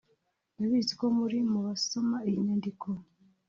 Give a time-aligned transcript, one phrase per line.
[0.55, 2.87] ndabizi ko muri mu basoma iyi nyandiko